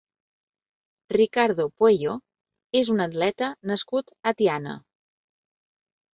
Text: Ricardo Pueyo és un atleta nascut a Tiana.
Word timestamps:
Ricardo 1.13 1.65
Pueyo 1.81 2.15
és 2.81 2.91
un 2.95 3.05
atleta 3.07 3.51
nascut 3.75 4.11
a 4.33 4.35
Tiana. 4.43 4.77